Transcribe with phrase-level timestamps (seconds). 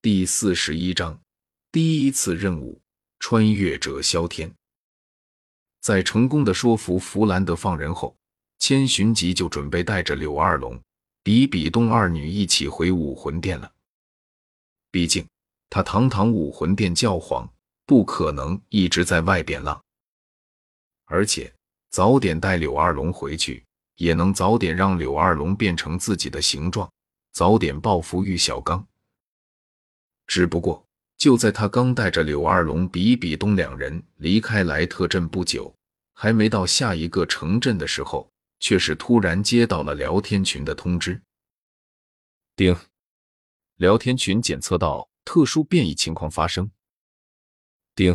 [0.00, 1.20] 第四十一章
[1.72, 2.80] 第一次任务：
[3.18, 4.54] 穿越者萧天。
[5.80, 8.14] 在成功的说服弗兰德放人后，
[8.60, 10.80] 千寻疾就准备带着柳二龙、
[11.24, 13.72] 比比东二女一起回武魂殿了。
[14.92, 15.26] 毕竟
[15.68, 17.52] 他堂堂武魂殿教皇，
[17.84, 19.82] 不可能一直在外边浪。
[21.06, 21.52] 而且
[21.90, 23.64] 早点带柳二龙回去，
[23.96, 26.88] 也能早点让柳二龙变成自己的形状，
[27.32, 28.86] 早点报复玉小刚。
[30.28, 30.86] 只不过，
[31.16, 35.74] 就在他刚带着柳二龙、比比东两人离开莱特镇不久，
[36.12, 38.30] 还没到下一个城镇的时候，
[38.60, 41.20] 却是突然接到了聊天群的通知。
[42.54, 42.76] 丁，
[43.76, 46.70] 聊天群检测到特殊变异情况发生。
[47.94, 48.14] 丁，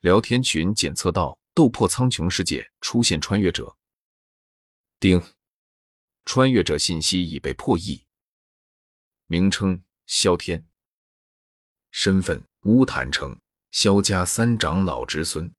[0.00, 3.76] 聊天群检测到斗破苍穹世界出现穿越者。
[5.00, 5.20] 丁，
[6.24, 8.04] 穿越者信息已被破译。
[9.26, 10.69] 名称：萧天。
[11.90, 13.36] 身份：乌坦城
[13.72, 15.52] 萧家三长老之孙。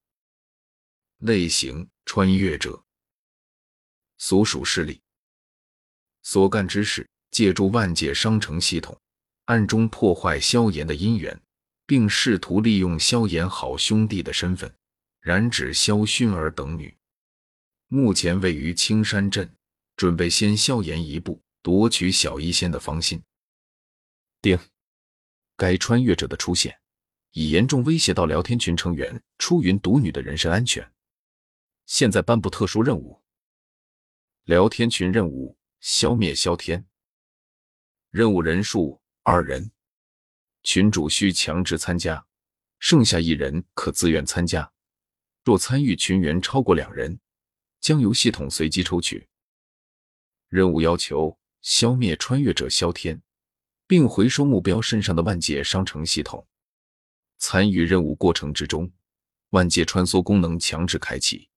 [1.19, 2.83] 类型：穿越者。
[4.17, 5.01] 所属势力：
[6.23, 8.97] 所干之事：借助万界商城系统，
[9.45, 11.39] 暗中破坏萧炎的姻缘，
[11.85, 14.73] 并试图利用萧炎好兄弟的身份
[15.19, 16.95] 染指萧薰儿等女。
[17.87, 19.53] 目前位于青山镇，
[19.95, 23.21] 准备先萧炎一步夺取小医仙的芳心。
[24.41, 24.57] 定。
[25.61, 26.79] 该穿越者的出现，
[27.33, 30.91] 已严重威胁到聊天群成员出云独女的人身安全。
[31.85, 33.21] 现在颁布特殊任务：
[34.45, 36.83] 聊天群任务，消灭萧天。
[38.09, 39.69] 任务人数二人，
[40.63, 42.25] 群主需强制参加，
[42.79, 44.73] 剩下一人可自愿参加。
[45.43, 47.19] 若参与群员超过两人，
[47.79, 49.27] 将由系统随机抽取。
[50.47, 53.21] 任务要求：消灭穿越者萧天。
[53.91, 56.47] 并回收目标身上的万界商城系统。
[57.39, 58.89] 参与任务过程之中，
[59.49, 61.49] 万界穿梭功能强制开启，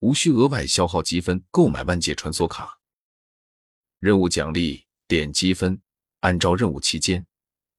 [0.00, 2.78] 无需额外消耗积分购买万界穿梭卡。
[3.98, 5.80] 任务奖励点积分，
[6.20, 7.26] 按照任务期间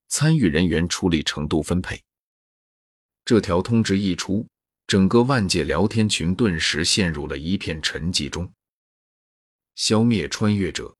[0.08, 2.04] 参与人员出力程度分配。
[3.24, 4.48] 这条通知一出，
[4.88, 8.52] 整个万界聊天群顿时陷入了一片沉寂中。
[9.76, 10.98] 消灭穿越者。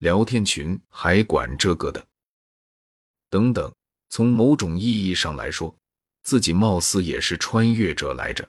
[0.00, 2.06] 聊天群还管这个的？
[3.28, 3.70] 等等，
[4.08, 5.76] 从某种意义上来说，
[6.22, 8.48] 自己貌似也是穿越者来着。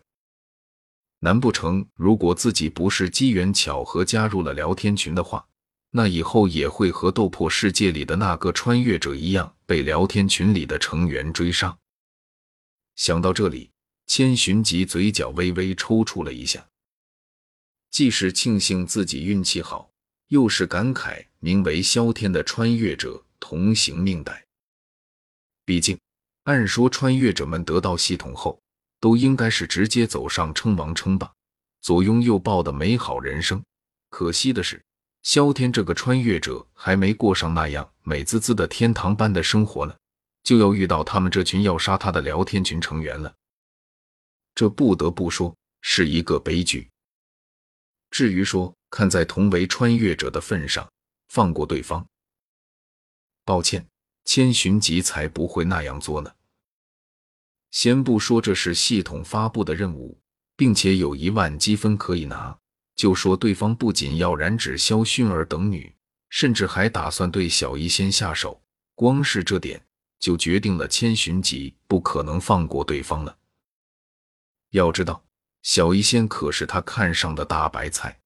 [1.19, 5.45] 难不成如果自己不是机缘巧合加入了聊天群的话，
[5.89, 11.77] 那以后也会和斗破世界里的那个穿越者一样，被聊天群里的成员追杀？
[12.95, 13.71] 想到这里，
[14.07, 16.65] 千寻疾嘴角微微抽搐了一下，
[17.89, 19.91] 既是庆幸自己运气好。
[20.31, 24.41] 又是感慨，名为萧天的穿越者同行命歹。
[25.65, 25.99] 毕竟，
[26.43, 28.57] 按说穿越者们得到系统后，
[29.01, 31.29] 都应该是直接走上称王称霸、
[31.81, 33.61] 左拥右抱的美好人生。
[34.09, 34.81] 可惜的是，
[35.21, 39.93] 萧天这个穿越者还没过上那样美滋滋的天堂般的生活呢，
[40.43, 43.33] 就要遇到他们这群要杀他的聊天群成员了。
[44.55, 46.87] 这不得不说是一个悲剧。
[48.11, 50.87] 至于说，看在同为穿越者的份上，
[51.29, 52.05] 放过对方。
[53.43, 53.87] 抱歉，
[54.25, 56.31] 千寻疾才不会那样做呢。
[57.71, 60.19] 先不说这是系统发布的任务，
[60.57, 62.55] 并且有一万积分可以拿，
[62.95, 65.95] 就说对方不仅要染指萧薰儿等女，
[66.29, 68.61] 甚至还打算对小医仙下手。
[68.93, 69.83] 光是这点，
[70.19, 73.37] 就决定了千寻疾不可能放过对方了。
[74.71, 75.23] 要知道，
[75.61, 78.19] 小医仙可是他看上的大白菜。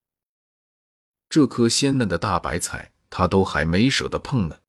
[1.30, 4.60] 这颗鲜嫩的大白菜，他都还没舍得碰呢，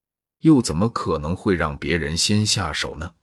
[0.40, 3.14] 又怎么可能会让别人先下手呢？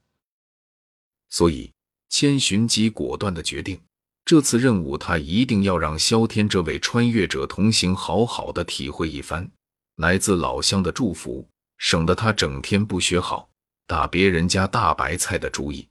[1.28, 1.72] 所以，
[2.08, 3.80] 千寻疾果断的决定，
[4.24, 9.50] 这次任务他一定要让萧天这位穿越者同行，好好的体会一番
[9.96, 13.50] 来自老乡的祝福，省得他整天不学好，
[13.86, 15.88] 打别人家大白菜的主意。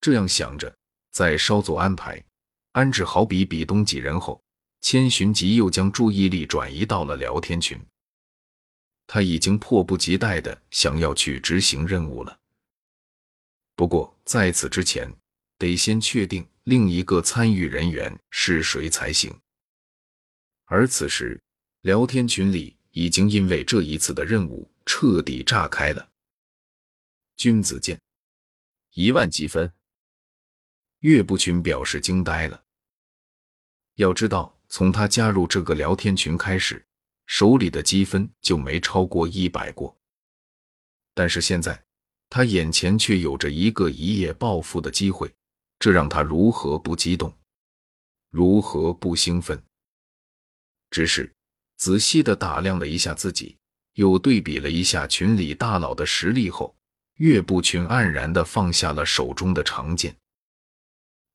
[0.00, 0.76] 这样想着，
[1.12, 2.20] 再稍作安排，
[2.72, 4.42] 安置好比比东几人后。
[4.84, 7.80] 千寻疾又将注意力转移到了聊天群，
[9.06, 12.36] 他已经迫不及待的想要去执行任务了。
[13.76, 15.08] 不过在此之前，
[15.56, 19.32] 得先确定另一个参与人员是谁才行。
[20.64, 21.40] 而此时，
[21.82, 26.10] 聊天群里已经因为这一次的任务彻底炸开了。
[27.36, 28.00] 君子剑，
[28.94, 29.72] 一万积分。
[31.02, 32.60] 岳不群表示惊呆了。
[33.94, 34.58] 要知道。
[34.74, 36.82] 从他加入这个聊天群开始，
[37.26, 39.94] 手里的积分就没超过一百过。
[41.12, 41.78] 但是现在
[42.30, 45.30] 他眼前却有着一个一夜暴富的机会，
[45.78, 47.30] 这让他如何不激动，
[48.30, 49.62] 如何不兴奋？
[50.88, 51.30] 只是
[51.76, 53.58] 仔细的打量了一下自己，
[53.96, 56.74] 又对比了一下群里大佬的实力后，
[57.16, 60.16] 岳不群黯然的放下了手中的长剑。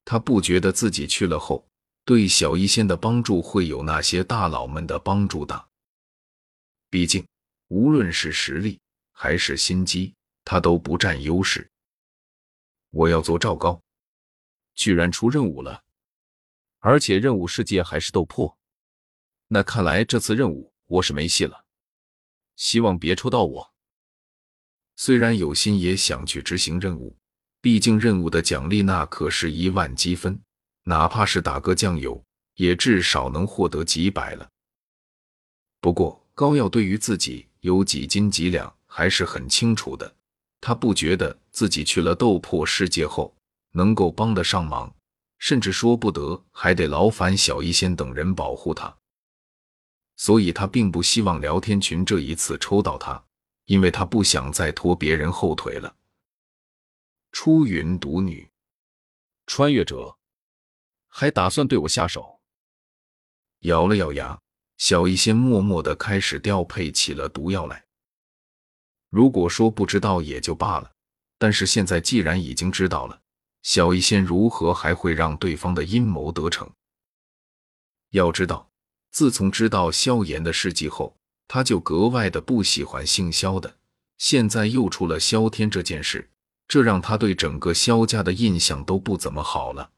[0.10, 1.68] 他不觉得自己去了后，
[2.06, 5.68] 对小医仙的帮助会有那些大佬们的帮助大。
[6.90, 7.28] 毕竟，
[7.68, 8.80] 无论是实力
[9.12, 10.16] 还是心机，
[10.46, 11.70] 他都不占优势。
[12.92, 13.82] 我要做赵高，
[14.76, 15.84] 居然出任务了，
[16.80, 18.58] 而且任务世界还是斗破，
[19.50, 21.66] 那看来这次任务我是没戏了。
[22.56, 23.74] 希望别抽到我。
[24.96, 27.18] 虽然有心也想去执行任务，
[27.62, 30.40] 毕竟任务的奖励那可是一万积分，
[30.84, 32.24] 哪怕是打个酱油，
[32.56, 34.48] 也至少能获得几百了。
[35.82, 40.16] 不过，高耀对于自己有几斤几两还是很清楚的，
[40.62, 43.36] 他不觉得自己去了斗破世界后
[43.72, 44.94] 能够帮得上忙，
[45.40, 48.96] 甚至说不得还得劳烦小医仙等人保护他，
[50.16, 53.24] 所以他并不希望聊天群这一次抽到他，
[53.66, 55.94] 因为他不想再拖别人后腿了。
[57.40, 58.50] 出云独女，
[59.46, 60.18] 穿越者，
[61.08, 62.42] 还打算对我下手？
[63.60, 64.42] 咬了咬牙。
[64.78, 67.86] 小医仙默默的开始调配起了毒药来。
[69.12, 70.92] 如果说不知道也就罢了，
[71.38, 73.22] 但是现在既然已经知道了，
[73.62, 76.68] 小医仙如何还会让对方的阴谋得逞？
[78.10, 78.72] 要知道，
[79.12, 81.16] 自从知道萧炎的事迹后，
[81.48, 83.78] 他就格外的不喜欢姓萧的。
[84.18, 86.32] 现在又出了萧天这件事，
[86.68, 89.92] 这让他对整个萧家的印象都不怎么好了。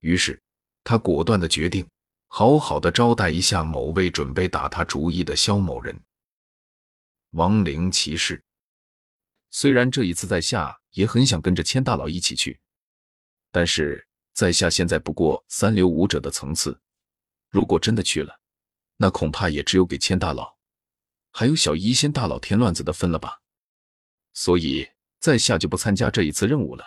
[0.00, 0.40] 于是，
[0.84, 1.86] 他果断的决定。
[2.34, 6.00] 好好的招待一下某位准备打他主意的萧某人。
[7.32, 8.42] 亡灵骑士，
[9.50, 12.58] 虽然这一次在下也很想跟着千大佬一起去，
[13.50, 16.80] 但是在下现在不过三流武者的层次，
[17.50, 18.40] 如果真的去了，
[18.96, 20.56] 那恐怕也只有给千大佬
[21.32, 23.42] 还有小医仙大佬添乱子的份了吧。
[24.32, 24.88] 所以，
[25.22, 26.84] 在下就不参加这一次任务了。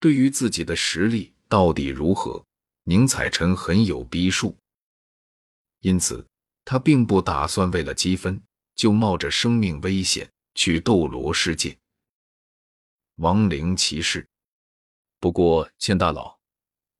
[0.00, 2.44] 对于自己的实力到底如何？
[2.88, 4.56] 宁采臣很有逼数，
[5.80, 6.24] 因此
[6.64, 8.40] 他并不打算为了积分
[8.76, 11.76] 就冒着生命危险去斗罗世界。
[13.16, 14.28] 亡灵骑士，
[15.18, 16.38] 不过千大佬，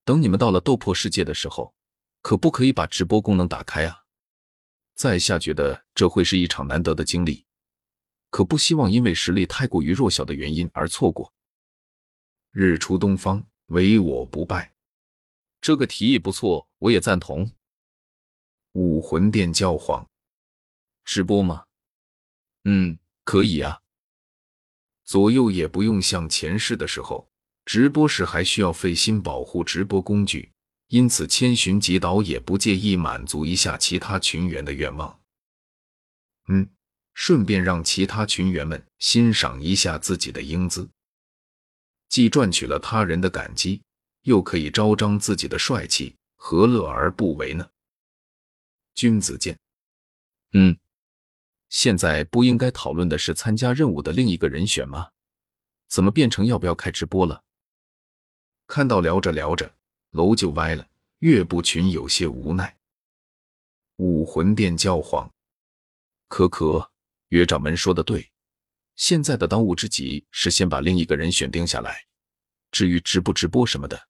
[0.04, 1.72] 等你们到了斗破世界的时候，
[2.20, 4.04] 可不可以把直播功能打开啊？
[4.96, 7.45] 在下觉得这会是一场难得的经历，
[8.36, 11.32] 可不希望因为实力太过于弱小的原因而错过。
[12.50, 14.74] 日出东方，唯我不败。
[15.58, 17.50] 这个提议不错，我也赞同。
[18.72, 20.06] 武魂殿教皇
[21.02, 21.64] 直播吗？
[22.64, 23.80] 嗯，可以啊。
[25.06, 27.30] 左右也不用像前世的时候，
[27.64, 30.52] 直播时还需要费心保护直播工具，
[30.88, 35.18] 因此千寻疾岛也不介意满足一下其他群员的愿望。
[36.48, 36.68] 嗯，
[37.16, 40.86] 顺便让其他群员们欣赏一下自己的英姿，
[42.10, 43.82] 既赚取了他人的感激。
[44.22, 47.70] 又可以昭彰自己的帅气，何乐而不为呢？
[48.92, 49.56] 君子剑，
[50.52, 50.76] 嗯，
[51.68, 55.10] 现在不应该讨论的是参加任务的另一个人选吗？
[55.86, 57.44] 怎么变成要不要开直播了？
[58.66, 59.72] 看到聊着聊着
[60.10, 60.86] 楼就歪了，
[61.20, 62.76] 岳不群有些无奈。
[63.98, 65.32] 武魂殿教皇，
[66.26, 66.90] 可可，
[67.28, 68.30] 岳掌门说的对，
[68.94, 72.06] 现在的当务之急是先把另一个人选定下来，
[72.70, 74.08] 至于直不直播什么的。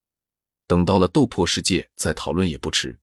[0.66, 2.99] 等到了斗破世界再讨论也不迟。